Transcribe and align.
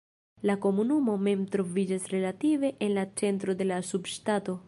La 0.49 0.53
komunumo 0.61 1.17
mem 1.27 1.43
troviĝas 1.57 2.09
relative 2.15 2.73
en 2.87 2.93
la 2.97 3.05
centro 3.23 3.59
de 3.63 3.71
la 3.73 3.81
subŝtato. 3.93 4.57